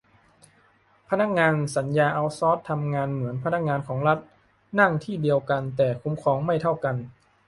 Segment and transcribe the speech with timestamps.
[1.09, 4.19] พนักงานสัญญาเอาต์ซอร์สทำงานเหมือนพนักงานของรัฐ
[4.79, 6.95] นั่งที่เดียวกัน แต่การคุ้มครองไม่เท่ากัน